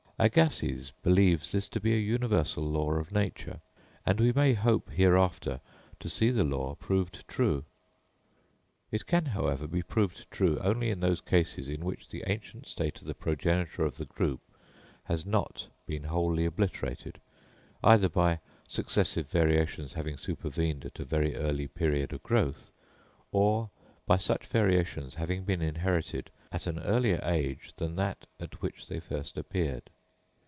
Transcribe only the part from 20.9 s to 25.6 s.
a very early period of growth, or by such variations having